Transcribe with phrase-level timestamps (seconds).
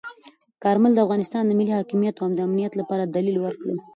[0.63, 3.67] کارمل د افغانستان د ملي حاکمیت او امنیت لپاره دلیل ورکړ.